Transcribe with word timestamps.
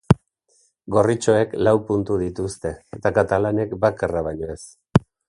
Gorritxoek 0.95 1.53
lau 1.67 1.73
puntu 1.89 2.17
dituzte 2.21 2.71
eta 2.99 3.13
katalanek 3.19 3.77
bakarra 3.85 4.25
baino 4.31 4.51
ez. 4.57 4.61